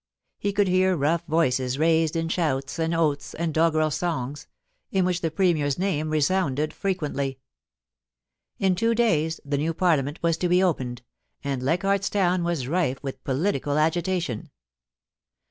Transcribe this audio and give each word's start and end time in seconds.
He 0.39 0.51
could 0.51 0.67
hear 0.67 0.95
rough 0.97 1.23
voices 1.27 1.77
raised 1.77 2.15
in 2.15 2.27
shouts 2.27 2.79
and 2.79 2.91
oaths 2.95 3.35
and 3.35 3.53
doggrel 3.53 3.91
songs, 3.93 4.47
in 4.89 5.05
which 5.05 5.21
the 5.21 5.29
Premier's 5.29 5.77
name 5.77 6.09
resounded 6.09 6.73
frequently. 6.73 7.37
In 8.57 8.73
two 8.73 8.95
days 8.95 9.39
the 9.45 9.59
new 9.59 9.75
Parliament 9.75 10.17
was 10.23 10.37
to 10.37 10.49
be 10.49 10.63
opened, 10.63 11.03
and 11.43 11.61
Leichardt's 11.61 12.09
Town 12.09 12.43
was 12.43 12.67
rife 12.67 12.97
with 13.03 13.23
political 13.23 13.77
agitation. 13.77 14.49